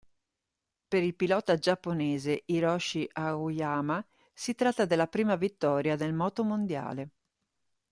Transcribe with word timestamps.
Per 0.87 1.03
il 1.03 1.13
pilota 1.13 1.57
giapponese 1.57 2.41
Hiroshi 2.47 3.07
Aoyama 3.13 4.03
si 4.33 4.55
tratta 4.55 4.85
della 4.85 5.05
prima 5.05 5.35
vittoria 5.35 5.95
nel 5.95 6.11
motomondiale. 6.15 7.09